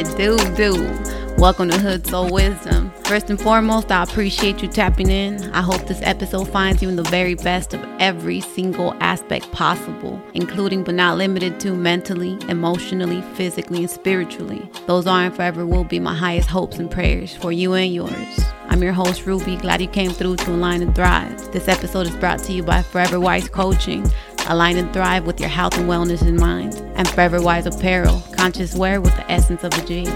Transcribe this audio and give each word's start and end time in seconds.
It 0.00 0.16
do, 0.16 0.38
do? 0.56 1.36
Welcome 1.36 1.68
to 1.68 1.76
Hood 1.76 2.06
Soul 2.06 2.30
Wisdom. 2.30 2.90
First 3.04 3.28
and 3.28 3.38
foremost, 3.38 3.92
I 3.92 4.02
appreciate 4.02 4.62
you 4.62 4.68
tapping 4.68 5.10
in. 5.10 5.52
I 5.52 5.60
hope 5.60 5.86
this 5.86 6.00
episode 6.00 6.46
finds 6.46 6.80
you 6.80 6.88
in 6.88 6.96
the 6.96 7.02
very 7.02 7.34
best 7.34 7.74
of 7.74 7.86
every 8.00 8.40
single 8.40 8.94
aspect 9.00 9.52
possible, 9.52 10.18
including 10.32 10.84
but 10.84 10.94
not 10.94 11.18
limited 11.18 11.60
to 11.60 11.74
mentally, 11.74 12.38
emotionally, 12.48 13.20
physically, 13.34 13.80
and 13.80 13.90
spiritually. 13.90 14.66
Those 14.86 15.06
are 15.06 15.24
and 15.24 15.36
forever 15.36 15.66
will 15.66 15.84
be 15.84 16.00
my 16.00 16.14
highest 16.14 16.48
hopes 16.48 16.78
and 16.78 16.90
prayers 16.90 17.36
for 17.36 17.52
you 17.52 17.74
and 17.74 17.92
yours. 17.92 18.40
I'm 18.70 18.82
your 18.82 18.94
host, 18.94 19.26
Ruby. 19.26 19.56
Glad 19.56 19.82
you 19.82 19.88
came 19.88 20.12
through 20.12 20.36
to 20.36 20.52
Align 20.52 20.80
and 20.80 20.94
Thrive. 20.94 21.52
This 21.52 21.68
episode 21.68 22.06
is 22.06 22.16
brought 22.16 22.38
to 22.44 22.52
you 22.54 22.62
by 22.62 22.80
Forever 22.82 23.20
Wise 23.20 23.48
Coaching. 23.48 24.10
Align 24.50 24.78
and 24.78 24.92
thrive 24.92 25.26
with 25.26 25.38
your 25.38 25.48
health 25.48 25.78
and 25.78 25.88
wellness 25.88 26.22
in 26.26 26.34
mind. 26.34 26.74
And 26.96 27.06
Forever 27.08 27.40
Wise 27.40 27.66
Apparel, 27.66 28.20
conscious 28.36 28.74
wear 28.74 29.00
with 29.00 29.14
the 29.14 29.30
essence 29.30 29.62
of 29.62 29.72
a 29.72 29.86
G. 29.86 30.08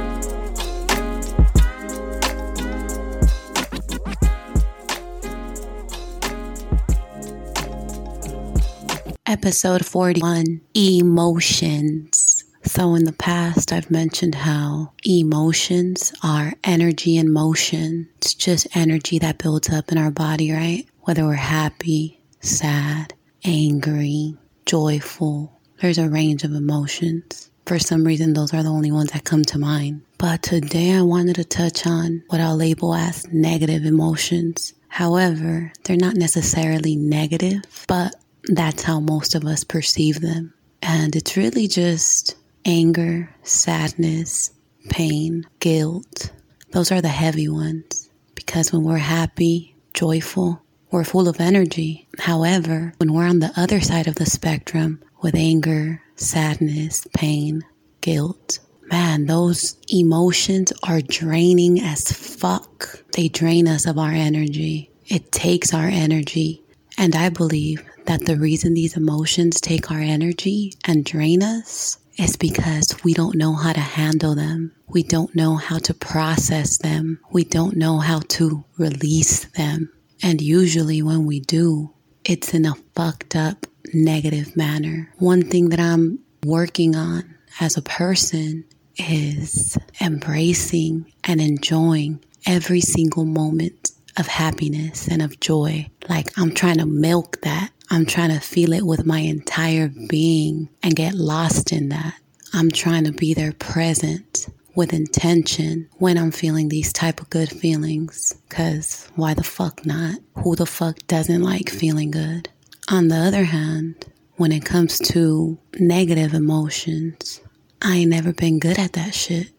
Episode 9.25 9.87
41 9.87 10.61
Emotions. 10.75 12.45
So, 12.65 12.97
in 12.97 13.05
the 13.05 13.13
past, 13.13 13.73
I've 13.73 13.89
mentioned 13.89 14.35
how 14.35 14.95
emotions 15.05 16.13
are 16.25 16.55
energy 16.65 17.17
in 17.19 17.33
motion. 17.33 18.09
It's 18.17 18.35
just 18.35 18.67
energy 18.77 19.21
that 19.21 19.39
builds 19.39 19.71
up 19.71 19.93
in 19.93 19.99
our 19.99 20.11
body, 20.11 20.51
right? 20.51 20.89
Whether 21.03 21.25
we're 21.25 21.35
happy, 21.35 22.19
sad, 22.41 23.15
angry, 23.45 24.35
joyful. 24.65 25.61
There's 25.81 25.99
a 25.99 26.09
range 26.09 26.45
of 26.45 26.53
emotions. 26.53 27.51
For 27.67 27.79
some 27.79 28.05
reason, 28.05 28.33
those 28.33 28.55
are 28.55 28.63
the 28.63 28.71
only 28.71 28.91
ones 28.91 29.11
that 29.13 29.25
come 29.25 29.45
to 29.45 29.59
mind. 29.59 30.03
But 30.19 30.43
today 30.43 30.93
I 30.93 31.03
wanted 31.03 31.37
to 31.37 31.45
touch 31.45 31.87
on 31.87 32.23
what 32.29 32.41
I'll 32.41 32.57
label 32.57 32.95
as 32.95 33.27
negative 33.33 33.85
emotions. 33.85 34.73
However, 34.89 35.73
they're 35.85 35.97
not 35.97 36.17
necessarily 36.17 36.97
negative, 36.97 37.63
but 37.87 38.15
that's 38.45 38.83
how 38.83 39.01
most 39.01 39.35
of 39.35 39.45
us 39.45 39.65
perceive 39.65 40.21
them. 40.21 40.55
And 40.83 41.17
it's 41.17 41.37
really 41.37 41.69
just 41.69 42.37
anger, 42.65 43.35
sadness, 43.43 44.53
pain, 44.91 45.47
guilt. 45.61 46.31
Those 46.71 46.93
are 46.93 47.03
the 47.03 47.09
heavy 47.09 47.49
ones. 47.49 48.09
Because 48.35 48.73
when 48.73 48.85
we're 48.85 48.99
happy, 48.99 49.75
joyful, 49.95 50.63
we're 50.95 51.03
full 51.03 51.27
of 51.27 51.41
energy. 51.41 52.07
However, 52.21 52.95
when 52.99 53.13
we're 53.13 53.27
on 53.27 53.41
the 53.41 53.53
other 53.57 53.81
side 53.81 54.07
of 54.07 54.15
the 54.15 54.27
spectrum 54.27 55.03
with 55.23 55.35
anger, 55.35 56.01
sadness, 56.15 57.05
pain, 57.13 57.65
guilt, 58.01 58.61
man, 58.93 59.27
those 59.27 59.77
emotions 59.89 60.73
are 60.85 61.01
draining 61.01 61.81
as 61.81 62.13
fuck. 62.13 63.03
They 63.13 63.27
drain 63.27 63.67
us 63.67 63.87
of 63.87 63.99
our 63.99 64.13
energy. 64.13 64.89
It 65.09 65.33
takes 65.33 65.75
our 65.75 65.89
energy. 65.89 66.63
And 66.97 67.17
I 67.17 67.29
believe 67.29 67.83
that 68.07 68.27
the 68.27 68.37
reason 68.37 68.75
these 68.75 68.97
emotions 68.97 69.61
take 69.61 69.91
our 69.91 69.99
energy 70.01 70.75
and 70.85 71.05
drain 71.05 71.43
us 71.43 71.99
is 72.19 72.37
because 72.37 72.95
we 73.03 73.15
don't 73.15 73.35
know 73.35 73.55
how 73.55 73.73
to 73.73 73.81
handle 73.81 74.37
them. 74.37 74.71
We 74.87 75.03
don't 75.03 75.35
know 75.35 75.57
how 75.57 75.79
to 75.79 75.93
process 75.93 76.79
them. 76.79 77.19
We 77.33 77.43
don't 77.43 77.77
know 77.77 77.99
how 77.99 78.21
to 78.29 78.65
release 78.79 79.47
them. 79.57 79.91
And 80.25 80.41
usually 80.41 81.03
when 81.03 81.27
we 81.27 81.41
do, 81.41 81.93
it's 82.25 82.55
in 82.55 82.65
a 82.65 82.75
fucked 82.95 83.37
up 83.37 83.67
negative 83.93 84.57
manner. 84.57 85.13
One 85.19 85.43
thing 85.43 85.69
that 85.69 85.79
I'm 85.79 86.19
working 86.47 86.97
on 86.97 87.35
as 87.61 87.77
a 87.77 87.83
person 87.83 88.65
is 88.97 89.77
embracing 90.01 91.13
and 91.25 91.43
enjoying 91.43 92.25
every 92.47 92.81
single 92.81 93.27
moment 93.27 93.91
of 94.17 94.27
happiness 94.27 95.09
and 95.09 95.21
of 95.21 95.41
joy. 95.41 95.91
Like 96.09 96.39
I'm 96.39 96.55
trying 96.55 96.79
to 96.79 96.87
milk 96.87 97.43
that. 97.43 97.71
I'm 97.91 98.07
trying 98.07 98.31
to 98.31 98.41
feel 98.41 98.73
it 98.73 98.87
with 98.87 99.05
my 99.05 99.19
entire 99.19 99.89
being 100.09 100.71
and 100.83 100.97
get 100.97 101.13
lost 101.13 101.71
in 101.71 101.91
that. 101.91 102.15
I'm 102.55 102.71
trying 102.71 103.05
to 103.05 103.13
be 103.13 103.35
there 103.35 103.53
present 103.53 104.47
with 104.75 104.93
intention 104.93 105.89
when 105.99 106.19
I'm 106.19 106.31
feeling 106.31 106.69
these 106.69 106.93
type 106.93 107.21
of 107.21 107.31
good 107.31 107.51
feelings. 107.51 108.35
Cause 108.49 109.09
why 109.15 109.35
the 109.35 109.45
fuck 109.45 109.85
not? 109.87 110.19
Who 110.37 110.57
the 110.57 110.67
fuck 110.67 110.99
doesn't 111.07 111.43
like 111.43 111.69
feeling 111.69 112.11
good? 112.11 112.49
On 112.91 113.09
the 113.09 113.17
other 113.17 113.45
hand, 113.45 114.07
when 114.37 114.53
it 114.53 114.65
comes 114.65 114.99
to 114.99 115.59
negative 115.79 116.35
emotions, 116.35 117.41
I 117.81 117.97
ain't 117.97 118.11
never 118.11 118.33
been 118.33 118.59
good 118.59 118.79
at 118.79 118.95
that 118.95 119.15
shit. 119.15 119.51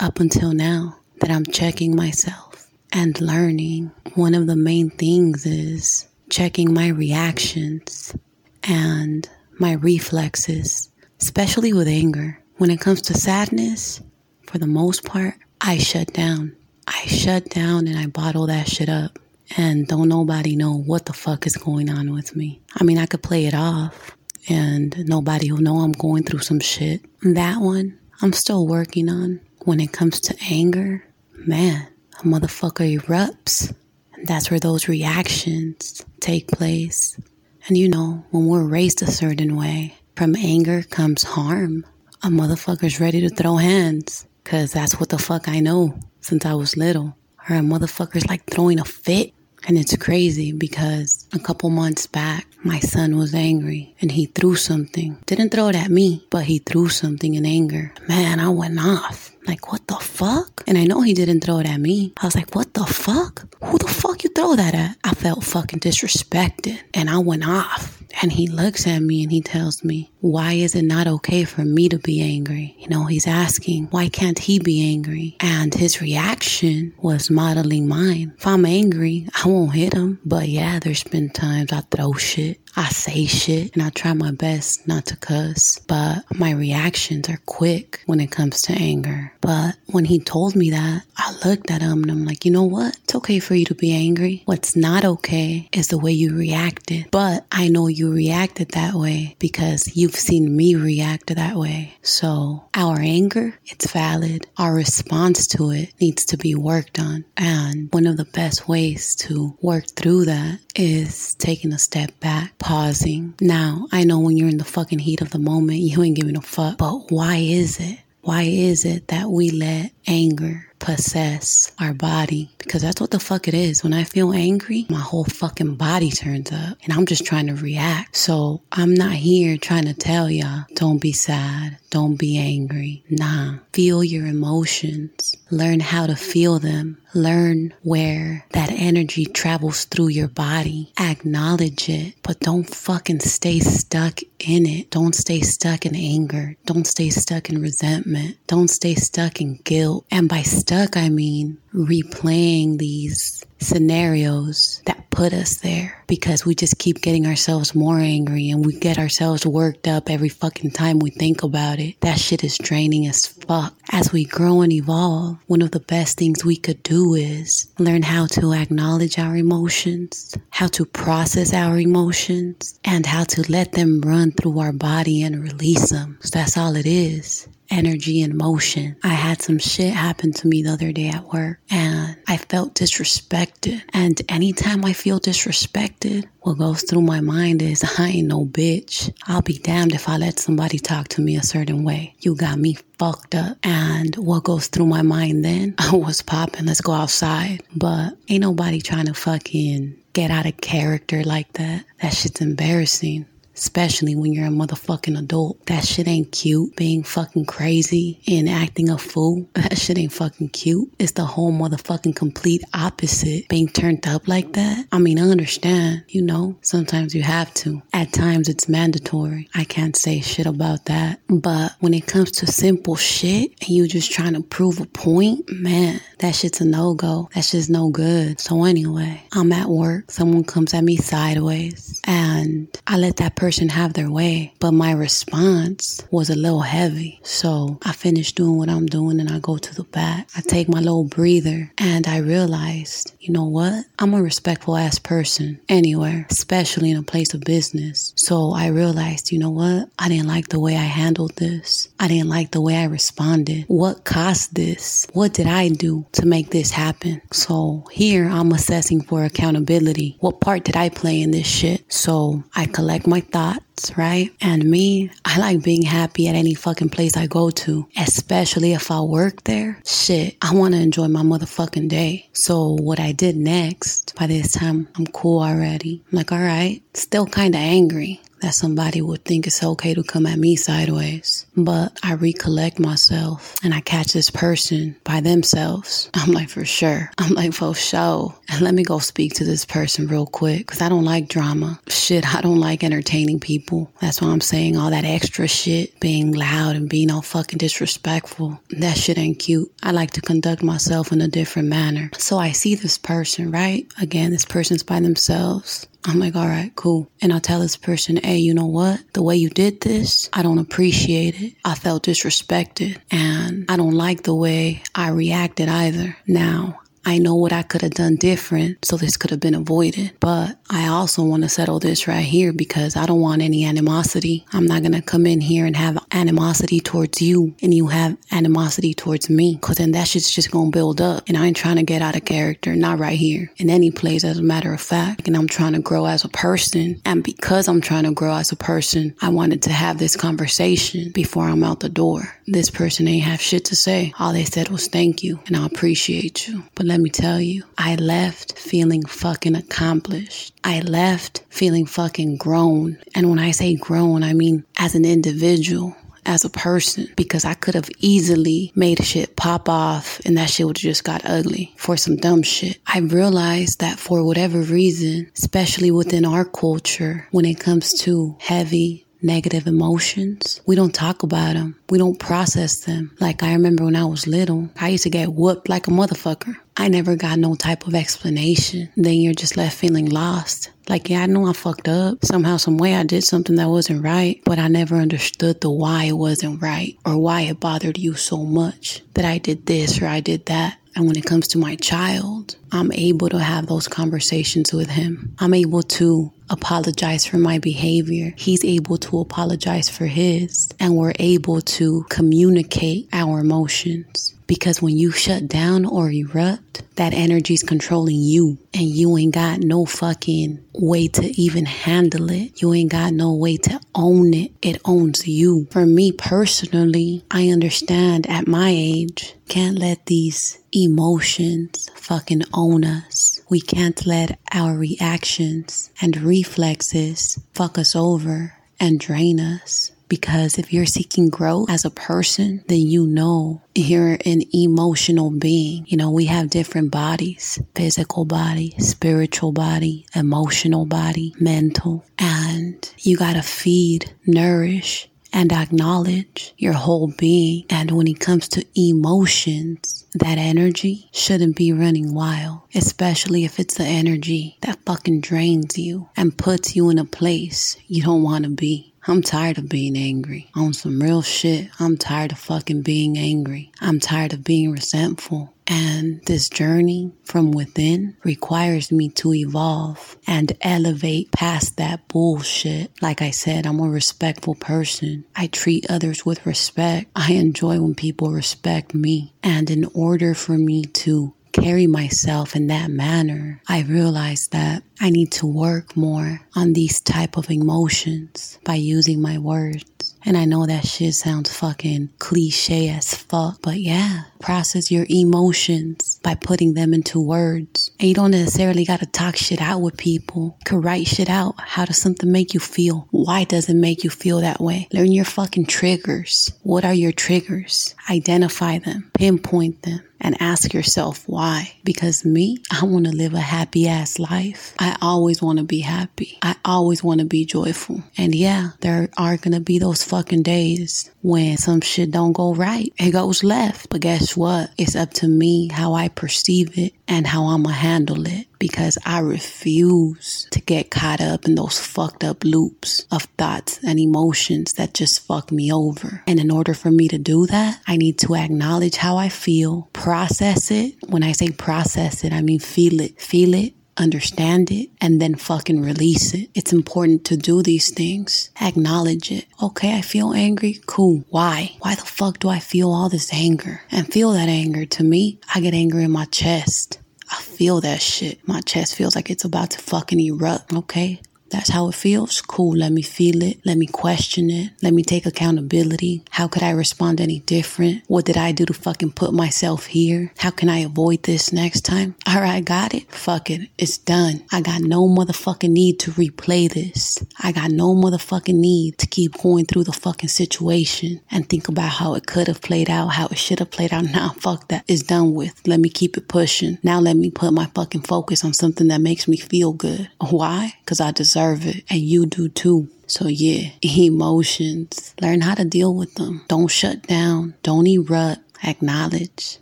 Up 0.00 0.20
until 0.20 0.52
now 0.52 0.98
that 1.20 1.30
I'm 1.30 1.46
checking 1.46 1.94
myself 1.94 2.70
and 2.92 3.20
learning, 3.20 3.92
one 4.14 4.34
of 4.34 4.46
the 4.46 4.56
main 4.56 4.90
things 4.90 5.46
is 5.46 6.08
checking 6.28 6.74
my 6.74 6.88
reactions 6.88 8.14
and 8.62 9.28
my 9.58 9.72
reflexes, 9.72 10.90
especially 11.20 11.72
with 11.72 11.88
anger. 11.88 12.42
When 12.58 12.70
it 12.70 12.80
comes 12.80 13.02
to 13.02 13.14
sadness, 13.14 14.00
for 14.44 14.56
the 14.56 14.66
most 14.66 15.04
part, 15.04 15.34
I 15.60 15.76
shut 15.76 16.14
down. 16.14 16.56
I 16.86 17.04
shut 17.06 17.50
down 17.50 17.86
and 17.86 17.98
I 17.98 18.06
bottle 18.06 18.46
that 18.46 18.66
shit 18.66 18.88
up. 18.88 19.18
And 19.58 19.86
don't 19.86 20.08
nobody 20.08 20.56
know 20.56 20.74
what 20.74 21.04
the 21.04 21.12
fuck 21.12 21.46
is 21.46 21.54
going 21.54 21.90
on 21.90 22.14
with 22.14 22.34
me. 22.34 22.62
I 22.74 22.82
mean, 22.82 22.96
I 22.96 23.04
could 23.04 23.22
play 23.22 23.44
it 23.44 23.54
off 23.54 24.16
and 24.48 25.06
nobody 25.06 25.52
will 25.52 25.60
know 25.60 25.80
I'm 25.80 25.92
going 25.92 26.22
through 26.22 26.40
some 26.40 26.60
shit. 26.60 27.02
That 27.22 27.60
one, 27.60 27.98
I'm 28.22 28.32
still 28.32 28.66
working 28.66 29.10
on. 29.10 29.40
When 29.64 29.78
it 29.78 29.92
comes 29.92 30.18
to 30.20 30.36
anger, 30.48 31.04
man, 31.34 31.86
a 32.20 32.22
motherfucker 32.22 33.00
erupts. 33.00 33.74
And 34.14 34.26
that's 34.26 34.50
where 34.50 34.60
those 34.60 34.88
reactions 34.88 36.02
take 36.20 36.48
place. 36.48 37.20
And 37.68 37.76
you 37.76 37.90
know, 37.90 38.24
when 38.30 38.46
we're 38.46 38.64
raised 38.64 39.02
a 39.02 39.10
certain 39.10 39.56
way, 39.56 39.96
from 40.14 40.34
anger 40.36 40.82
comes 40.84 41.22
harm 41.22 41.84
a 42.22 42.28
motherfucker's 42.28 43.00
ready 43.00 43.20
to 43.20 43.28
throw 43.28 43.56
hands. 43.56 44.26
Cause 44.44 44.72
that's 44.72 45.00
what 45.00 45.08
the 45.08 45.18
fuck 45.18 45.48
I 45.48 45.58
know 45.60 45.98
since 46.20 46.46
I 46.46 46.54
was 46.54 46.76
little. 46.76 47.16
Or 47.48 47.56
a 47.56 47.60
motherfucker's 47.60 48.26
like 48.28 48.44
throwing 48.46 48.78
a 48.78 48.84
fit. 48.84 49.32
And 49.66 49.76
it's 49.76 49.96
crazy 49.96 50.52
because 50.52 51.26
a 51.32 51.40
couple 51.40 51.70
months 51.70 52.06
back, 52.06 52.46
my 52.62 52.78
son 52.78 53.16
was 53.16 53.34
angry 53.34 53.94
and 54.00 54.12
he 54.12 54.26
threw 54.26 54.54
something. 54.54 55.18
Didn't 55.26 55.50
throw 55.50 55.68
it 55.68 55.74
at 55.74 55.90
me, 55.90 56.24
but 56.30 56.44
he 56.44 56.58
threw 56.60 56.88
something 56.88 57.34
in 57.34 57.44
anger. 57.44 57.92
Man, 58.08 58.38
I 58.38 58.48
went 58.50 58.78
off. 58.78 59.32
Like, 59.48 59.72
what 59.72 59.86
the 59.88 59.96
fuck? 59.96 60.62
And 60.68 60.78
I 60.78 60.84
know 60.84 61.00
he 61.00 61.14
didn't 61.14 61.40
throw 61.40 61.58
it 61.58 61.66
at 61.66 61.80
me. 61.80 62.12
I 62.20 62.26
was 62.26 62.36
like, 62.36 62.54
what 62.54 62.74
the 62.74 62.84
fuck? 62.84 63.46
Who 63.64 63.78
the 63.78 63.88
fuck 63.88 64.22
you 64.22 64.30
throw 64.30 64.54
that 64.54 64.74
at? 64.74 64.96
I 65.02 65.14
felt 65.14 65.42
fucking 65.42 65.80
disrespected 65.80 66.78
and 66.94 67.10
I 67.10 67.18
went 67.18 67.46
off. 67.46 67.95
And 68.22 68.32
he 68.32 68.46
looks 68.46 68.86
at 68.86 69.00
me 69.00 69.22
and 69.22 69.30
he 69.30 69.40
tells 69.40 69.84
me, 69.84 70.10
why 70.20 70.54
is 70.54 70.74
it 70.74 70.82
not 70.82 71.06
okay 71.06 71.44
for 71.44 71.62
me 71.64 71.88
to 71.88 71.98
be 71.98 72.20
angry? 72.20 72.74
You 72.78 72.88
know, 72.88 73.04
he's 73.04 73.26
asking, 73.26 73.86
why 73.90 74.08
can't 74.08 74.38
he 74.38 74.58
be 74.58 74.82
angry? 74.90 75.36
And 75.40 75.72
his 75.72 76.00
reaction 76.00 76.94
was 76.98 77.30
modeling 77.30 77.86
mine. 77.88 78.34
If 78.38 78.46
I'm 78.46 78.64
angry, 78.64 79.28
I 79.42 79.48
won't 79.48 79.74
hit 79.74 79.94
him. 79.94 80.20
But 80.24 80.48
yeah, 80.48 80.78
there's 80.78 81.04
been 81.04 81.30
times 81.30 81.72
I 81.72 81.80
throw 81.82 82.14
shit. 82.14 82.60
I 82.78 82.90
say 82.90 83.24
shit 83.24 83.72
and 83.74 83.82
I 83.82 83.88
try 83.88 84.12
my 84.12 84.32
best 84.32 84.86
not 84.86 85.06
to 85.06 85.16
cuss, 85.16 85.78
but 85.88 86.24
my 86.34 86.50
reactions 86.50 87.26
are 87.30 87.40
quick 87.46 88.02
when 88.04 88.20
it 88.20 88.30
comes 88.30 88.60
to 88.62 88.74
anger. 88.74 89.32
But 89.40 89.76
when 89.86 90.04
he 90.04 90.20
told 90.20 90.54
me 90.54 90.68
that, 90.70 91.02
I 91.16 91.34
looked 91.46 91.70
at 91.70 91.80
him 91.80 92.02
and 92.02 92.10
I'm 92.10 92.26
like, 92.26 92.44
you 92.44 92.50
know 92.50 92.64
what? 92.64 92.94
It's 93.04 93.14
okay 93.14 93.38
for 93.38 93.54
you 93.54 93.64
to 93.66 93.74
be 93.74 93.94
angry. 93.94 94.42
What's 94.44 94.76
not 94.76 95.06
okay 95.06 95.70
is 95.72 95.88
the 95.88 95.96
way 95.96 96.12
you 96.12 96.36
reacted. 96.36 97.06
But 97.10 97.46
I 97.50 97.68
know 97.68 97.88
you 97.88 98.05
reacted 98.10 98.70
that 98.70 98.94
way 98.94 99.36
because 99.38 99.96
you've 99.96 100.14
seen 100.14 100.56
me 100.56 100.74
react 100.74 101.34
that 101.34 101.56
way. 101.56 101.94
So 102.02 102.68
our 102.74 102.98
anger, 103.00 103.58
it's 103.64 103.90
valid. 103.90 104.46
Our 104.56 104.74
response 104.74 105.46
to 105.48 105.70
it 105.70 105.92
needs 106.00 106.24
to 106.26 106.36
be 106.36 106.54
worked 106.54 106.98
on. 106.98 107.24
And 107.36 107.92
one 107.92 108.06
of 108.06 108.16
the 108.16 108.24
best 108.24 108.68
ways 108.68 109.14
to 109.16 109.56
work 109.60 109.86
through 109.86 110.26
that 110.26 110.60
is 110.74 111.34
taking 111.34 111.72
a 111.72 111.78
step 111.78 112.18
back 112.20 112.58
pausing. 112.58 113.34
Now, 113.40 113.86
I 113.92 114.04
know 114.04 114.20
when 114.20 114.36
you're 114.36 114.48
in 114.48 114.58
the 114.58 114.64
fucking 114.64 115.00
heat 115.00 115.20
of 115.20 115.30
the 115.30 115.38
moment, 115.38 115.80
you 115.80 116.02
ain't 116.02 116.16
giving 116.16 116.36
a 116.36 116.42
fuck, 116.42 116.78
but 116.78 117.10
why 117.10 117.36
is 117.36 117.78
it? 117.80 117.98
Why 118.22 118.42
is 118.42 118.84
it 118.84 119.08
that 119.08 119.30
we 119.30 119.50
let 119.50 119.92
anger 120.06 120.66
possess 120.80 121.72
our 121.78 121.94
body 121.94 122.50
because 122.66 122.82
that's 122.82 123.00
what 123.00 123.12
the 123.12 123.20
fuck 123.20 123.48
it 123.48 123.54
is. 123.54 123.82
When 123.82 123.94
I 123.94 124.04
feel 124.04 124.32
angry, 124.32 124.86
my 124.90 125.00
whole 125.00 125.24
fucking 125.24 125.76
body 125.76 126.10
turns 126.10 126.50
up 126.52 126.78
and 126.82 126.92
I'm 126.92 127.06
just 127.06 127.24
trying 127.24 127.46
to 127.46 127.54
react. 127.54 128.16
So 128.16 128.62
I'm 128.72 128.92
not 128.92 129.12
here 129.12 129.56
trying 129.56 129.84
to 129.84 129.94
tell 129.94 130.28
y'all, 130.28 130.64
don't 130.74 131.00
be 131.00 131.12
sad, 131.12 131.78
don't 131.90 132.16
be 132.16 132.36
angry. 132.38 133.04
Nah, 133.08 133.58
feel 133.72 134.02
your 134.02 134.26
emotions. 134.26 135.34
Learn 135.50 135.80
how 135.80 136.06
to 136.06 136.16
feel 136.16 136.58
them. 136.58 136.98
Learn 137.14 137.72
where 137.82 138.44
that 138.50 138.70
energy 138.70 139.24
travels 139.24 139.84
through 139.84 140.08
your 140.08 140.28
body. 140.28 140.92
Acknowledge 141.00 141.88
it, 141.88 142.14
but 142.22 142.40
don't 142.40 142.68
fucking 142.68 143.20
stay 143.20 143.60
stuck 143.60 144.20
in 144.40 144.66
it. 144.66 144.90
Don't 144.90 145.14
stay 145.14 145.40
stuck 145.40 145.86
in 145.86 145.96
anger. 145.96 146.56
Don't 146.66 146.86
stay 146.86 147.08
stuck 147.08 147.48
in 147.48 147.62
resentment. 147.62 148.36
Don't 148.48 148.68
stay 148.68 148.94
stuck 148.96 149.40
in 149.40 149.60
guilt. 149.64 150.04
And 150.10 150.28
by 150.28 150.42
stuck, 150.42 150.96
I 150.96 151.08
mean 151.08 151.58
replaying 151.76 152.78
these 152.78 153.44
scenarios 153.58 154.82
that 154.86 155.08
put 155.10 155.32
us 155.32 155.58
there 155.58 156.02
because 156.06 156.44
we 156.44 156.54
just 156.54 156.78
keep 156.78 157.00
getting 157.00 157.26
ourselves 157.26 157.74
more 157.74 157.98
angry 157.98 158.50
and 158.50 158.66
we 158.66 158.78
get 158.78 158.98
ourselves 158.98 159.46
worked 159.46 159.88
up 159.88 160.10
every 160.10 160.28
fucking 160.28 160.70
time 160.70 160.98
we 160.98 161.10
think 161.10 161.42
about 161.42 161.78
it. 161.78 161.98
That 162.00 162.18
shit 162.18 162.44
is 162.44 162.58
draining 162.58 163.06
as 163.06 163.26
fuck. 163.26 163.74
As 163.92 164.12
we 164.12 164.24
grow 164.24 164.60
and 164.60 164.72
evolve, 164.72 165.38
one 165.46 165.62
of 165.62 165.70
the 165.70 165.80
best 165.80 166.18
things 166.18 166.44
we 166.44 166.56
could 166.56 166.82
do 166.82 167.14
is 167.14 167.72
learn 167.78 168.02
how 168.02 168.26
to 168.26 168.52
acknowledge 168.52 169.18
our 169.18 169.36
emotions, 169.36 170.34
how 170.50 170.66
to 170.68 170.84
process 170.84 171.54
our 171.54 171.78
emotions, 171.78 172.78
and 172.84 173.06
how 173.06 173.24
to 173.24 173.50
let 173.50 173.72
them 173.72 174.00
run 174.02 174.32
through 174.32 174.58
our 174.58 174.72
body 174.72 175.22
and 175.22 175.42
release 175.42 175.90
them. 175.90 176.18
So 176.20 176.38
that's 176.38 176.56
all 176.56 176.76
it 176.76 176.86
is 176.86 177.48
energy 177.70 178.22
and 178.22 178.34
motion. 178.34 178.96
I 179.02 179.08
had 179.08 179.42
some 179.42 179.58
shit 179.58 179.92
happen 179.92 180.32
to 180.32 180.48
me 180.48 180.62
the 180.62 180.72
other 180.72 180.92
day 180.92 181.08
at 181.08 181.32
work 181.32 181.58
and 181.70 182.16
I 182.28 182.36
felt 182.36 182.74
disrespected. 182.74 183.82
And 183.92 184.20
anytime 184.28 184.84
I 184.84 184.92
feel 184.92 185.20
disrespected, 185.20 186.26
what 186.40 186.58
goes 186.58 186.82
through 186.82 187.02
my 187.02 187.20
mind 187.20 187.62
is 187.62 187.84
I 187.98 188.08
ain't 188.08 188.28
no 188.28 188.44
bitch. 188.44 189.12
I'll 189.26 189.42
be 189.42 189.58
damned 189.58 189.94
if 189.94 190.08
I 190.08 190.16
let 190.16 190.38
somebody 190.38 190.78
talk 190.78 191.08
to 191.08 191.20
me 191.20 191.36
a 191.36 191.42
certain 191.42 191.84
way. 191.84 192.14
You 192.20 192.36
got 192.36 192.58
me 192.58 192.76
fucked 192.98 193.34
up. 193.34 193.58
And 193.62 194.14
what 194.16 194.44
goes 194.44 194.68
through 194.68 194.86
my 194.86 195.02
mind 195.02 195.44
then? 195.44 195.74
I 195.78 195.94
was 195.96 196.22
popping, 196.22 196.66
let's 196.66 196.80
go 196.80 196.92
outside. 196.92 197.62
But 197.74 198.16
ain't 198.28 198.42
nobody 198.42 198.80
trying 198.80 199.06
to 199.06 199.14
fucking 199.14 199.96
get 200.12 200.30
out 200.30 200.46
of 200.46 200.56
character 200.58 201.22
like 201.24 201.52
that. 201.54 201.84
That 202.00 202.14
shit's 202.14 202.40
embarrassing 202.40 203.26
especially 203.56 204.14
when 204.14 204.32
you're 204.32 204.46
a 204.46 204.50
motherfucking 204.50 205.18
adult. 205.18 205.64
That 205.66 205.84
shit 205.84 206.06
ain't 206.06 206.32
cute. 206.32 206.76
Being 206.76 207.02
fucking 207.02 207.46
crazy 207.46 208.20
and 208.28 208.48
acting 208.48 208.88
a 208.90 208.98
fool. 208.98 209.48
That 209.66 209.78
shit 209.78 209.98
ain't 209.98 210.12
fucking 210.12 210.50
cute. 210.50 210.92
It's 211.00 211.12
the 211.12 211.24
whole 211.24 211.50
motherfucking 211.50 212.14
complete 212.14 212.62
opposite. 212.72 213.48
Being 213.48 213.68
turned 213.68 214.06
up 214.06 214.28
like 214.28 214.52
that. 214.52 214.86
I 214.92 214.98
mean, 214.98 215.18
I 215.18 215.28
understand, 215.28 216.04
you 216.08 216.22
know, 216.22 216.56
sometimes 216.62 217.16
you 217.16 217.22
have 217.22 217.52
to. 217.54 217.82
At 217.92 218.12
times 218.12 218.48
it's 218.48 218.68
mandatory. 218.68 219.48
I 219.54 219.64
can't 219.64 219.96
say 219.96 220.20
shit 220.20 220.46
about 220.46 220.84
that. 220.84 221.20
But 221.28 221.72
when 221.80 221.94
it 221.94 222.06
comes 222.06 222.30
to 222.32 222.46
simple 222.46 222.94
shit 222.94 223.50
and 223.60 223.70
you 223.70 223.88
just 223.88 224.12
trying 224.12 224.34
to 224.34 224.42
prove 224.42 224.80
a 224.80 224.86
point, 224.86 225.50
man, 225.50 226.00
that 226.18 226.34
shit's 226.34 226.60
a 226.60 226.64
no 226.64 226.94
go. 226.94 227.28
That's 227.34 227.50
just 227.50 227.70
no 227.70 227.90
good. 227.90 228.40
So 228.40 228.64
anyway, 228.64 229.22
I'm 229.32 229.52
at 229.52 229.68
work. 229.68 230.10
Someone 230.10 230.44
comes 230.44 230.72
at 230.74 230.84
me 230.84 230.96
sideways 230.96 232.00
and 232.04 232.68
I 232.86 232.96
let 232.96 233.16
that 233.16 233.36
person 233.36 233.68
have 233.68 233.92
their 233.92 234.10
way, 234.10 234.54
but 234.60 234.72
my 234.72 234.92
response 234.92 236.06
was 236.10 236.30
a 236.30 236.36
little 236.36 236.62
heavy. 236.62 237.20
So 237.22 237.78
I 237.84 237.92
finished 237.92 238.36
doing 238.36 238.56
what 238.56 238.70
I'm 238.70 238.86
doing 238.86 239.20
and 239.20 239.30
I 239.30 239.38
go 239.40 239.58
to 239.58 239.74
the 239.74 239.84
back. 239.84 240.28
I 240.36 240.40
take 240.40 240.68
my 240.68 240.80
little 240.80 241.04
breather 241.04 241.72
and 241.78 242.06
I 242.06 242.18
realized, 242.18 243.14
you 243.20 243.32
know 243.32 243.44
what? 243.44 243.84
I'm 243.98 244.14
a 244.14 244.22
respectful 244.22 244.76
ass 244.76 244.98
person 244.98 245.60
anywhere, 245.68 246.26
especially 246.30 246.90
in 246.90 246.96
a 246.96 247.02
place 247.02 247.34
of 247.34 247.40
business. 247.40 248.12
So 248.16 248.52
I 248.52 248.68
realized, 248.68 249.32
you 249.32 249.38
know 249.38 249.50
what? 249.50 249.90
I 249.98 250.08
didn't 250.08 250.28
like 250.28 250.48
the 250.48 250.60
way 250.60 250.76
I 250.76 250.84
handled 250.84 251.36
this. 251.36 251.88
I 252.00 252.08
didn't 252.08 252.28
like 252.28 252.52
the 252.52 252.60
way 252.60 252.76
I 252.76 252.84
responded. 252.84 253.64
What 253.68 254.04
caused 254.04 254.54
this? 254.54 255.06
What 255.12 255.34
did 255.34 255.46
I 255.46 255.68
do 255.68 256.06
to 256.16 256.26
make 256.26 256.50
this 256.50 256.70
happen? 256.70 257.22
So 257.32 257.84
here 257.92 258.28
I'm 258.28 258.52
assessing 258.52 259.02
for 259.02 259.24
accountability. 259.24 260.16
What 260.20 260.40
part 260.40 260.64
did 260.64 260.76
I 260.76 260.88
play 260.88 261.20
in 261.20 261.30
this 261.30 261.46
shit? 261.46 261.90
So 261.92 262.42
I 262.54 262.66
collect 262.66 263.06
my 263.06 263.20
thoughts, 263.20 263.60
right? 263.96 264.30
And 264.40 264.64
me, 264.64 265.10
I 265.24 265.38
like 265.38 265.62
being 265.62 265.82
happy 265.82 266.28
at 266.28 266.34
any 266.34 266.54
fucking 266.54 266.90
place 266.90 267.16
I 267.16 267.26
go 267.26 267.50
to, 267.50 267.86
especially 267.96 268.72
if 268.72 268.90
I 268.90 269.00
work 269.00 269.44
there. 269.44 269.80
Shit, 269.84 270.36
I 270.42 270.54
want 270.54 270.74
to 270.74 270.80
enjoy 270.80 271.08
my 271.08 271.22
motherfucking 271.22 271.88
day. 271.88 272.28
So 272.32 272.76
what 272.80 273.00
I 273.00 273.12
did 273.12 273.36
next, 273.36 274.14
by 274.16 274.26
this 274.26 274.52
time, 274.52 274.88
I'm 274.96 275.06
cool 275.06 275.42
already. 275.42 276.02
I'm 276.10 276.16
like, 276.16 276.32
all 276.32 276.38
right, 276.38 276.82
still 276.94 277.26
kind 277.26 277.54
of 277.54 277.60
angry 277.60 278.20
that 278.40 278.54
somebody 278.54 279.00
would 279.00 279.24
think 279.24 279.46
it's 279.46 279.62
okay 279.62 279.94
to 279.94 280.02
come 280.02 280.26
at 280.26 280.38
me 280.38 280.56
sideways. 280.56 281.46
But 281.56 281.98
I 282.02 282.14
recollect 282.14 282.78
myself 282.78 283.56
and 283.64 283.74
I 283.74 283.80
catch 283.80 284.12
this 284.12 284.30
person 284.30 284.96
by 285.04 285.20
themselves. 285.20 286.10
I'm 286.14 286.32
like, 286.32 286.48
for 286.48 286.64
sure. 286.64 287.10
I'm 287.18 287.34
like, 287.34 287.52
for 287.52 287.74
sure. 287.74 288.34
And 288.48 288.60
let 288.60 288.74
me 288.74 288.82
go 288.84 288.98
speak 288.98 289.34
to 289.34 289.44
this 289.44 289.64
person 289.64 290.06
real 290.06 290.26
quick 290.26 290.58
because 290.58 290.80
I 290.80 290.88
don't 290.88 291.04
like 291.04 291.28
drama. 291.28 291.80
Shit, 291.88 292.34
I 292.34 292.40
don't 292.40 292.60
like 292.60 292.84
entertaining 292.84 293.40
people. 293.40 293.65
That's 294.00 294.20
why 294.20 294.28
I'm 294.28 294.40
saying 294.40 294.76
all 294.76 294.90
that 294.90 295.04
extra 295.04 295.48
shit, 295.48 295.98
being 296.00 296.32
loud 296.32 296.76
and 296.76 296.88
being 296.88 297.10
all 297.10 297.22
fucking 297.22 297.58
disrespectful. 297.58 298.60
That 298.70 298.96
shit 298.96 299.18
ain't 299.18 299.38
cute. 299.38 299.72
I 299.82 299.90
like 299.90 300.12
to 300.12 300.20
conduct 300.20 300.62
myself 300.62 301.12
in 301.12 301.20
a 301.20 301.28
different 301.28 301.68
manner. 301.68 302.10
So 302.18 302.38
I 302.38 302.52
see 302.52 302.74
this 302.74 302.98
person, 302.98 303.50
right? 303.50 303.86
Again, 304.00 304.30
this 304.30 304.44
person's 304.44 304.82
by 304.82 305.00
themselves. 305.00 305.86
I'm 306.08 306.20
like, 306.20 306.36
all 306.36 306.46
right, 306.46 306.72
cool. 306.76 307.10
And 307.20 307.32
I 307.32 307.40
tell 307.40 307.60
this 307.60 307.76
person, 307.76 308.18
hey, 308.22 308.36
you 308.38 308.54
know 308.54 308.66
what? 308.66 309.00
The 309.12 309.22
way 309.22 309.36
you 309.36 309.50
did 309.50 309.80
this, 309.80 310.30
I 310.32 310.42
don't 310.42 310.58
appreciate 310.58 311.40
it. 311.40 311.54
I 311.64 311.74
felt 311.74 312.04
disrespected 312.04 312.98
and 313.10 313.64
I 313.68 313.76
don't 313.76 313.94
like 313.94 314.22
the 314.22 314.34
way 314.34 314.84
I 314.94 315.08
reacted 315.08 315.68
either. 315.68 316.16
Now, 316.28 316.80
I 317.06 317.18
know 317.18 317.36
what 317.36 317.52
I 317.52 317.62
could 317.62 317.82
have 317.82 317.94
done 317.94 318.16
different 318.16 318.84
so 318.84 318.96
this 318.96 319.16
could 319.16 319.30
have 319.30 319.38
been 319.38 319.54
avoided. 319.54 320.12
But 320.18 320.58
I 320.68 320.88
also 320.88 321.22
want 321.22 321.44
to 321.44 321.48
settle 321.48 321.78
this 321.78 322.08
right 322.08 322.24
here 322.24 322.52
because 322.52 322.96
I 322.96 323.06
don't 323.06 323.20
want 323.20 323.42
any 323.42 323.64
animosity. 323.64 324.44
I'm 324.52 324.66
not 324.66 324.82
going 324.82 324.92
to 324.92 325.02
come 325.02 325.24
in 325.24 325.40
here 325.40 325.66
and 325.66 325.76
have 325.76 326.04
animosity 326.10 326.80
towards 326.80 327.22
you 327.22 327.54
and 327.62 327.72
you 327.72 327.86
have 327.86 328.16
animosity 328.32 328.92
towards 328.92 329.30
me 329.30 329.54
because 329.54 329.76
then 329.76 329.92
that 329.92 330.08
shit's 330.08 330.32
just 330.32 330.50
going 330.50 330.72
to 330.72 330.76
build 330.76 331.00
up. 331.00 331.22
And 331.28 331.36
I 331.36 331.46
ain't 331.46 331.56
trying 331.56 331.76
to 331.76 331.84
get 331.84 332.02
out 332.02 332.16
of 332.16 332.24
character, 332.24 332.74
not 332.74 332.98
right 332.98 333.16
here. 333.16 333.52
In 333.56 333.70
any 333.70 333.92
place, 333.92 334.24
as 334.24 334.38
a 334.38 334.42
matter 334.42 334.74
of 334.74 334.80
fact. 334.80 335.28
And 335.28 335.36
I'm 335.36 335.46
trying 335.48 335.74
to 335.74 335.78
grow 335.78 336.06
as 336.06 336.24
a 336.24 336.28
person. 336.28 337.00
And 337.04 337.22
because 337.22 337.68
I'm 337.68 337.80
trying 337.80 338.04
to 338.04 338.12
grow 338.12 338.34
as 338.34 338.50
a 338.50 338.56
person, 338.56 339.14
I 339.22 339.28
wanted 339.28 339.62
to 339.62 339.72
have 339.72 339.98
this 339.98 340.16
conversation 340.16 341.12
before 341.12 341.44
I'm 341.44 341.62
out 341.62 341.80
the 341.80 341.88
door. 341.88 342.34
This 342.48 342.70
person 342.70 343.06
ain't 343.06 343.24
have 343.24 343.40
shit 343.40 343.64
to 343.66 343.76
say. 343.76 344.12
All 344.18 344.32
they 344.32 344.44
said 344.44 344.70
was 344.70 344.88
thank 344.88 345.22
you 345.22 345.38
and 345.46 345.56
I 345.56 345.64
appreciate 345.66 346.48
you. 346.48 346.64
But 346.74 346.86
let 346.86 346.95
me 347.00 347.10
tell 347.10 347.40
you, 347.40 347.64
I 347.78 347.96
left 347.96 348.58
feeling 348.58 349.04
fucking 349.04 349.54
accomplished. 349.54 350.54
I 350.64 350.80
left 350.80 351.44
feeling 351.50 351.86
fucking 351.86 352.36
grown. 352.36 352.98
And 353.14 353.28
when 353.28 353.38
I 353.38 353.50
say 353.50 353.74
grown, 353.74 354.22
I 354.22 354.32
mean 354.32 354.64
as 354.78 354.94
an 354.94 355.04
individual 355.04 355.96
as 356.26 356.44
a 356.44 356.50
person 356.50 357.08
because 357.16 357.44
I 357.44 357.54
could 357.54 357.74
have 357.74 357.88
easily 358.00 358.72
made 358.74 359.02
shit 359.04 359.36
pop 359.36 359.68
off 359.68 360.20
and 360.24 360.36
that 360.36 360.50
shit 360.50 360.66
would 360.66 360.76
have 360.76 360.82
just 360.82 361.04
got 361.04 361.24
ugly 361.24 361.72
for 361.76 361.96
some 361.96 362.16
dumb 362.16 362.42
shit. 362.42 362.78
I 362.86 362.98
realized 362.98 363.80
that 363.80 363.98
for 363.98 364.24
whatever 364.24 364.60
reason, 364.60 365.30
especially 365.36 365.90
within 365.90 366.24
our 366.24 366.44
culture, 366.44 367.28
when 367.30 367.44
it 367.44 367.60
comes 367.60 367.92
to 368.00 368.36
heavy 368.40 369.06
negative 369.22 369.66
emotions. 369.66 370.60
We 370.66 370.76
don't 370.76 370.94
talk 370.94 371.22
about 371.22 371.54
them. 371.54 371.76
We 371.90 371.98
don't 371.98 372.18
process 372.18 372.80
them. 372.80 373.16
Like 373.18 373.42
I 373.42 373.52
remember 373.52 373.84
when 373.84 373.96
I 373.96 374.04
was 374.04 374.26
little, 374.26 374.68
I 374.76 374.90
used 374.90 375.04
to 375.04 375.10
get 375.10 375.32
whooped 375.32 375.68
like 375.68 375.86
a 375.86 375.90
motherfucker. 375.90 376.56
I 376.76 376.88
never 376.88 377.16
got 377.16 377.38
no 377.38 377.54
type 377.54 377.86
of 377.86 377.94
explanation. 377.94 378.90
Then 378.96 379.14
you're 379.14 379.34
just 379.34 379.56
left 379.56 379.76
feeling 379.76 380.06
lost. 380.06 380.70
Like, 380.88 381.08
yeah, 381.08 381.22
I 381.22 381.26
know 381.26 381.46
I 381.46 381.52
fucked 381.52 381.88
up. 381.88 382.24
Somehow, 382.24 382.58
some 382.58 382.76
way 382.76 382.94
I 382.94 383.02
did 383.02 383.24
something 383.24 383.56
that 383.56 383.68
wasn't 383.68 384.04
right, 384.04 384.40
but 384.44 384.58
I 384.58 384.68
never 384.68 384.96
understood 384.96 385.60
the 385.60 385.70
why 385.70 386.04
it 386.04 386.12
wasn't 386.12 386.62
right 386.62 386.96
or 387.04 387.18
why 387.18 387.42
it 387.42 387.58
bothered 387.58 387.98
you 387.98 388.14
so 388.14 388.44
much 388.44 389.02
that 389.14 389.24
I 389.24 389.38
did 389.38 389.66
this 389.66 390.00
or 390.00 390.06
I 390.06 390.20
did 390.20 390.46
that. 390.46 390.78
And 390.94 391.06
when 391.06 391.16
it 391.16 391.26
comes 391.26 391.48
to 391.48 391.58
my 391.58 391.76
child, 391.76 392.56
I'm 392.72 392.92
able 392.92 393.28
to 393.30 393.38
have 393.38 393.66
those 393.66 393.88
conversations 393.88 394.72
with 394.72 394.88
him. 394.88 395.34
I'm 395.38 395.54
able 395.54 395.82
to 395.82 396.32
apologize 396.50 397.26
for 397.26 397.38
my 397.38 397.58
behavior. 397.58 398.34
He's 398.36 398.64
able 398.64 398.98
to 398.98 399.20
apologize 399.20 399.88
for 399.88 400.06
his. 400.06 400.68
And 400.78 400.96
we're 400.96 401.14
able 401.18 401.60
to 401.60 402.04
communicate 402.08 403.08
our 403.12 403.40
emotions. 403.40 404.34
Because 404.46 404.80
when 404.80 404.96
you 404.96 405.10
shut 405.10 405.48
down 405.48 405.84
or 405.84 406.10
erupt, 406.10 406.82
that 406.94 407.12
energy's 407.12 407.62
controlling 407.62 408.20
you 408.20 408.58
and 408.72 408.84
you 408.84 409.16
ain't 409.18 409.34
got 409.34 409.58
no 409.60 409.84
fucking 409.84 410.64
way 410.72 411.08
to 411.08 411.40
even 411.40 411.66
handle 411.66 412.30
it. 412.30 412.62
You 412.62 412.72
ain't 412.72 412.92
got 412.92 413.12
no 413.12 413.34
way 413.34 413.56
to 413.56 413.80
own 413.94 414.34
it. 414.34 414.52
It 414.62 414.80
owns 414.84 415.26
you. 415.26 415.66
For 415.70 415.84
me 415.84 416.12
personally, 416.12 417.24
I 417.30 417.48
understand 417.48 418.28
at 418.28 418.46
my 418.46 418.70
age, 418.70 419.34
can't 419.48 419.78
let 419.78 420.06
these 420.06 420.58
emotions 420.72 421.90
fucking 421.94 422.42
own 422.54 422.84
us. 422.84 423.40
We 423.48 423.60
can't 423.60 424.06
let 424.06 424.38
our 424.52 424.76
reactions 424.76 425.90
and 426.00 426.16
reflexes 426.36 427.38
fuck 427.54 427.78
us 427.78 427.96
over 427.96 428.52
and 428.78 429.00
drain 429.00 429.40
us. 429.40 429.92
Because 430.08 430.56
if 430.56 430.72
you're 430.72 430.86
seeking 430.86 431.30
growth 431.30 431.68
as 431.68 431.84
a 431.84 431.90
person, 431.90 432.62
then 432.68 432.78
you 432.78 433.06
know 433.06 433.60
you're 433.74 434.18
an 434.24 434.42
emotional 434.54 435.30
being. 435.30 435.84
You 435.88 435.96
know, 435.96 436.12
we 436.12 436.26
have 436.26 436.48
different 436.48 436.92
bodies 436.92 437.60
physical 437.74 438.24
body, 438.24 438.74
spiritual 438.78 439.50
body, 439.50 440.06
emotional 440.14 440.86
body, 440.86 441.34
mental. 441.40 442.04
And 442.18 442.88
you 442.98 443.16
got 443.16 443.34
to 443.34 443.42
feed, 443.42 444.12
nourish, 444.26 445.08
and 445.32 445.52
acknowledge 445.52 446.54
your 446.56 446.72
whole 446.72 447.12
being. 447.18 447.64
And 447.68 447.90
when 447.90 448.06
it 448.06 448.20
comes 448.20 448.48
to 448.50 448.64
emotions, 448.74 450.06
that 450.14 450.38
energy 450.38 451.08
shouldn't 451.12 451.56
be 451.56 451.72
running 451.72 452.14
wild, 452.14 452.60
especially 452.76 453.44
if 453.44 453.58
it's 453.58 453.74
the 453.74 453.84
energy 453.84 454.58
that 454.60 454.78
fucking 454.84 455.20
drains 455.20 455.78
you 455.78 456.08
and 456.16 456.36
puts 456.36 456.76
you 456.76 456.90
in 456.90 456.98
a 456.98 457.04
place 457.04 457.76
you 457.86 458.02
don't 458.02 458.22
want 458.22 458.44
to 458.44 458.50
be. 458.50 458.92
I'm 459.08 459.22
tired 459.22 459.56
of 459.58 459.68
being 459.68 459.96
angry. 459.96 460.50
On 460.56 460.72
some 460.72 461.00
real 461.00 461.22
shit, 461.22 461.68
I'm 461.78 461.96
tired 461.96 462.32
of 462.32 462.38
fucking 462.38 462.82
being 462.82 463.16
angry. 463.16 463.70
I'm 463.80 464.00
tired 464.00 464.32
of 464.32 464.42
being 464.42 464.72
resentful. 464.72 465.54
And 465.68 466.24
this 466.26 466.48
journey 466.48 467.12
from 467.24 467.52
within 467.52 468.16
requires 468.24 468.90
me 468.90 469.08
to 469.10 469.32
evolve 469.32 470.16
and 470.26 470.56
elevate 470.60 471.30
past 471.32 471.76
that 471.76 472.08
bullshit. 472.08 472.90
Like 473.00 473.22
I 473.22 473.30
said, 473.30 473.66
I'm 473.66 473.80
a 473.80 473.88
respectful 473.88 474.56
person. 474.56 475.24
I 475.36 475.46
treat 475.46 475.88
others 475.88 476.26
with 476.26 476.44
respect. 476.44 477.08
I 477.14 477.32
enjoy 477.32 477.80
when 477.80 477.94
people 477.94 478.32
respect 478.32 478.92
me. 478.92 479.34
And 479.42 479.70
in 479.70 479.84
order 479.94 480.34
for 480.34 480.58
me 480.58 480.84
to 480.84 481.32
carry 481.60 481.86
myself 481.86 482.54
in 482.54 482.66
that 482.68 482.90
manner, 482.90 483.60
I 483.68 483.80
realized 483.82 484.52
that 484.52 484.82
I 485.00 485.10
need 485.10 485.32
to 485.32 485.46
work 485.46 485.96
more 485.96 486.40
on 486.54 486.72
these 486.72 487.00
type 487.00 487.36
of 487.36 487.50
emotions 487.50 488.58
by 488.64 488.74
using 488.74 489.20
my 489.20 489.38
words. 489.38 490.14
And 490.24 490.36
I 490.36 490.44
know 490.44 490.66
that 490.66 490.86
shit 490.86 491.14
sounds 491.14 491.52
fucking 491.52 492.10
cliche 492.18 492.88
as 492.88 493.14
fuck, 493.14 493.60
but 493.62 493.78
yeah, 493.78 494.22
process 494.46 494.92
your 494.92 495.04
emotions 495.10 496.20
by 496.22 496.32
putting 496.36 496.74
them 496.74 496.94
into 496.94 497.20
words. 497.20 497.90
And 497.98 498.08
you 498.08 498.14
don't 498.14 498.30
necessarily 498.30 498.84
gotta 498.84 499.06
talk 499.06 499.34
shit 499.34 499.60
out 499.60 499.80
with 499.80 499.96
people. 499.96 500.56
Could 500.64 500.84
write 500.84 501.08
shit 501.08 501.28
out. 501.28 501.56
How 501.58 501.84
does 501.84 502.00
something 502.00 502.30
make 502.30 502.54
you 502.54 502.60
feel? 502.60 503.08
Why 503.10 503.42
does 503.42 503.68
it 503.68 503.74
make 503.74 504.04
you 504.04 504.10
feel 504.10 504.40
that 504.42 504.60
way? 504.60 504.86
Learn 504.92 505.10
your 505.10 505.24
fucking 505.24 505.66
triggers. 505.66 506.52
What 506.62 506.84
are 506.84 506.94
your 506.94 507.10
triggers? 507.10 507.96
Identify 508.08 508.78
them, 508.78 509.10
pinpoint 509.14 509.82
them 509.82 510.02
and 510.20 510.40
ask 510.40 510.72
yourself 510.72 511.24
why. 511.28 511.72
Because 511.84 512.24
me, 512.24 512.58
I 512.70 512.84
want 512.84 513.06
to 513.06 513.12
live 513.12 513.34
a 513.34 513.40
happy 513.40 513.88
ass 513.88 514.18
life. 514.18 514.74
I 514.78 514.96
always 515.00 515.42
want 515.42 515.58
to 515.58 515.64
be 515.64 515.80
happy. 515.80 516.38
I 516.42 516.56
always 516.64 517.02
want 517.02 517.20
to 517.20 517.26
be 517.26 517.44
joyful. 517.44 518.02
And 518.16 518.34
yeah, 518.34 518.70
there 518.80 519.08
are 519.16 519.36
going 519.36 519.54
to 519.54 519.60
be 519.60 519.78
those 519.78 520.02
fucking 520.02 520.42
days 520.42 521.10
when 521.22 521.56
some 521.56 521.80
shit 521.80 522.10
don't 522.10 522.32
go 522.32 522.54
right. 522.54 522.92
It 522.98 523.12
goes 523.12 523.44
left. 523.44 523.90
But 523.90 524.00
guess 524.00 524.35
what? 524.36 524.70
It's 524.76 524.96
up 524.96 525.12
to 525.14 525.28
me 525.28 525.68
how 525.68 525.94
I 525.94 526.08
perceive 526.08 526.78
it 526.78 526.94
and 527.08 527.26
how 527.26 527.44
I'm 527.46 527.62
going 527.62 527.74
to 527.74 527.80
handle 527.80 528.26
it 528.26 528.46
because 528.58 528.98
I 529.04 529.20
refuse 529.20 530.46
to 530.50 530.60
get 530.60 530.90
caught 530.90 531.20
up 531.20 531.46
in 531.46 531.54
those 531.54 531.78
fucked 531.78 532.24
up 532.24 532.44
loops 532.44 533.06
of 533.10 533.22
thoughts 533.38 533.78
and 533.86 533.98
emotions 533.98 534.74
that 534.74 534.94
just 534.94 535.26
fuck 535.26 535.52
me 535.52 535.72
over. 535.72 536.22
And 536.26 536.40
in 536.40 536.50
order 536.50 536.74
for 536.74 536.90
me 536.90 537.08
to 537.08 537.18
do 537.18 537.46
that, 537.46 537.80
I 537.86 537.96
need 537.96 538.18
to 538.20 538.34
acknowledge 538.34 538.96
how 538.96 539.16
I 539.16 539.28
feel, 539.28 539.88
process 539.92 540.70
it. 540.70 540.96
When 541.06 541.22
I 541.22 541.32
say 541.32 541.50
process 541.50 542.24
it, 542.24 542.32
I 542.32 542.42
mean 542.42 542.58
feel 542.58 543.00
it. 543.00 543.20
Feel 543.20 543.54
it 543.54 543.75
understand 543.96 544.70
it, 544.70 544.90
and 545.00 545.20
then 545.20 545.34
fucking 545.34 545.82
release 545.82 546.34
it. 546.34 546.50
It's 546.54 546.72
important 546.72 547.24
to 547.26 547.36
do 547.36 547.62
these 547.62 547.90
things. 547.90 548.50
Acknowledge 548.60 549.30
it. 549.32 549.46
Okay, 549.62 549.96
I 549.96 550.02
feel 550.02 550.32
angry. 550.32 550.78
Cool. 550.86 551.24
Why? 551.30 551.76
Why 551.80 551.94
the 551.94 552.02
fuck 552.02 552.38
do 552.38 552.48
I 552.48 552.58
feel 552.58 552.90
all 552.90 553.08
this 553.08 553.32
anger? 553.32 553.80
And 553.90 554.12
feel 554.12 554.32
that 554.32 554.48
anger. 554.48 554.84
To 554.86 555.04
me, 555.04 555.38
I 555.54 555.60
get 555.60 555.74
angry 555.74 556.04
in 556.04 556.10
my 556.10 556.26
chest. 556.26 556.98
I 557.30 557.40
feel 557.42 557.80
that 557.80 558.00
shit. 558.00 558.46
My 558.46 558.60
chest 558.60 558.94
feels 558.94 559.16
like 559.16 559.30
it's 559.30 559.44
about 559.44 559.70
to 559.72 559.78
fucking 559.78 560.20
erupt. 560.20 560.72
Okay, 560.72 561.20
that's 561.50 561.70
how 561.70 561.88
it 561.88 561.94
feels. 561.94 562.40
Cool. 562.40 562.76
Let 562.76 562.92
me 562.92 563.02
feel 563.02 563.42
it. 563.42 563.58
Let 563.64 563.78
me 563.78 563.86
question 563.86 564.50
it. 564.50 564.72
Let 564.82 564.94
me 564.94 565.02
take 565.02 565.26
accountability. 565.26 566.22
How 566.30 566.48
could 566.48 566.62
I 566.62 566.70
respond 566.70 567.20
any 567.20 567.40
different? 567.40 568.02
What 568.08 568.24
did 568.24 568.36
I 568.36 568.52
do 568.52 568.66
to 568.66 568.74
fucking 568.74 569.12
put 569.12 569.32
myself 569.32 569.86
here? 569.86 570.32
How 570.38 570.50
can 570.50 570.68
I 570.68 570.78
avoid 570.78 571.22
this 571.22 571.52
next 571.52 571.82
time? 571.82 572.14
All 572.26 572.40
right, 572.40 572.64
got 572.64 572.94
it. 572.94 573.10
Fuck 573.12 573.50
it. 573.50 573.68
It's 573.78 573.98
done. 573.98 574.44
I 574.50 574.60
got 574.60 574.80
no 574.80 575.06
motherfucking 575.06 575.70
need 575.70 576.00
to 576.00 576.12
replay 576.12 576.70
this. 576.72 577.24
I 577.38 577.52
got 577.52 577.70
no 577.70 577.94
motherfucking 577.94 578.54
need 578.54 578.98
to 578.98 579.06
keep 579.06 579.38
going 579.40 579.66
through 579.66 579.84
the 579.84 579.92
fucking 579.92 580.28
situation 580.28 581.20
and 581.30 581.48
think 581.48 581.68
about 581.68 581.90
how 581.90 582.14
it 582.14 582.26
could 582.26 582.48
have 582.48 582.60
played 582.62 582.90
out, 582.90 583.08
how 583.08 583.26
it 583.28 583.38
should 583.38 583.60
have 583.60 583.70
played 583.70 583.92
out. 583.92 584.04
Now, 584.16 584.30
fuck 584.30 584.68
that. 584.68 584.84
It's 584.88 585.02
done 585.02 585.34
with. 585.34 585.60
Let 585.66 585.78
me 585.78 585.90
keep 585.90 586.16
it 586.16 586.26
pushing. 586.26 586.78
Now, 586.82 587.00
let 587.00 587.18
me 587.18 587.30
put 587.30 587.52
my 587.52 587.66
fucking 587.74 588.02
focus 588.02 588.44
on 588.44 588.54
something 588.54 588.88
that 588.88 589.02
makes 589.02 589.28
me 589.28 589.36
feel 589.36 589.74
good. 589.74 590.08
Why? 590.30 590.72
Because 590.80 591.00
I 591.00 591.10
deserve 591.10 591.35
deserve 591.36 591.66
it 591.66 591.84
and 591.90 592.00
you 592.00 592.24
do 592.24 592.48
too. 592.48 592.88
So 593.06 593.28
yeah, 593.28 593.68
emotions. 593.82 595.14
Learn 595.20 595.42
how 595.42 595.54
to 595.54 595.66
deal 595.66 595.94
with 595.94 596.14
them. 596.14 596.42
Don't 596.48 596.68
shut 596.68 597.02
down. 597.02 597.54
Don't 597.62 597.86
erupt. 597.86 598.40
Acknowledge, 598.64 599.58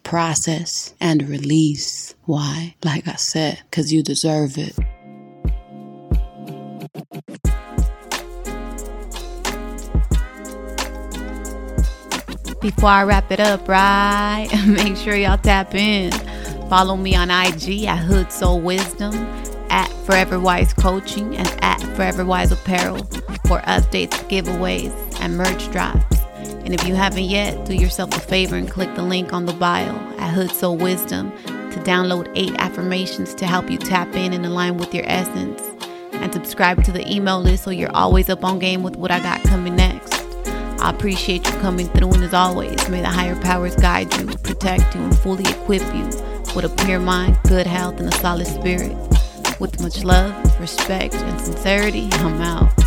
process, 0.05 0.95
and 1.01 1.29
release. 1.29 2.15
Why? 2.27 2.77
Like 2.85 3.09
I 3.09 3.17
said, 3.17 3.61
because 3.69 3.93
you 3.93 4.05
deserve 4.05 4.57
it. 4.57 4.77
Before 12.61 12.89
I 12.89 13.03
wrap 13.03 13.33
it 13.33 13.41
up, 13.41 13.67
right? 13.67 14.49
Make 14.69 14.97
sure 14.97 15.17
y'all 15.17 15.39
tap 15.39 15.75
in. 15.75 16.13
Follow 16.71 16.97
me 16.97 17.17
on 17.17 17.31
IG 17.31 17.85
at 17.87 17.99
Hood 17.99 18.31
Soul 18.31 18.61
Wisdom 18.61 19.44
at 19.75 19.91
Forever 20.07 20.39
Wise 20.39 20.73
Coaching 20.73 21.37
and 21.37 21.49
at 21.61 21.81
Forever 21.97 22.25
Wise 22.25 22.53
Apparel 22.53 22.99
for 23.49 23.59
updates, 23.63 24.13
giveaways, 24.29 24.93
and 25.21 25.37
merch 25.37 25.69
drops. 25.73 26.17
And 26.65 26.73
if 26.73 26.87
you 26.87 26.95
haven't 26.95 27.25
yet, 27.25 27.67
do 27.67 27.75
yourself 27.75 28.17
a 28.17 28.21
favor 28.21 28.55
and 28.55 28.71
click 28.71 28.95
the 28.95 29.03
link 29.03 29.33
on 29.33 29.47
the 29.47 29.53
bio 29.53 29.93
at 30.19 30.33
Hood 30.33 30.53
Soul 30.53 30.77
Wisdom 30.77 31.33
to 31.43 31.81
download 31.81 32.31
eight 32.37 32.55
affirmations 32.61 33.35
to 33.35 33.47
help 33.47 33.69
you 33.69 33.77
tap 33.77 34.15
in 34.15 34.33
and 34.33 34.47
align 34.47 34.77
with 34.77 34.95
your 34.95 35.05
essence. 35.09 35.61
And 36.13 36.33
subscribe 36.33 36.85
to 36.85 36.93
the 36.93 37.13
email 37.13 37.41
list 37.41 37.65
so 37.65 37.71
you're 37.71 37.95
always 37.97 38.31
up 38.31 38.45
on 38.45 38.61
game 38.61 38.85
with 38.85 38.95
what 38.95 39.11
I 39.11 39.19
got 39.19 39.43
coming 39.43 39.75
next. 39.75 40.15
I 40.81 40.91
appreciate 40.91 41.47
you 41.47 41.53
coming 41.59 41.89
through, 41.89 42.13
and 42.13 42.23
as 42.23 42.33
always, 42.33 42.89
may 42.89 43.01
the 43.01 43.09
higher 43.09 43.41
powers 43.41 43.75
guide 43.75 44.15
you, 44.21 44.27
protect 44.39 44.95
you, 44.95 45.03
and 45.03 45.19
fully 45.19 45.51
equip 45.51 45.83
you 45.93 46.05
with 46.55 46.65
a 46.65 46.85
pure 46.85 47.01
mind, 47.01 47.37
good 47.49 47.67
health, 47.67 47.99
and 47.99 48.09
a 48.09 48.17
solid 48.19 48.47
spirit. 48.47 49.14
With 49.61 49.81
much 49.81 50.03
love, 50.03 50.61
respect, 50.61 51.15
and 51.15 51.41
sincerity, 51.41 52.09
I'm 52.13 52.41
out. 52.43 52.84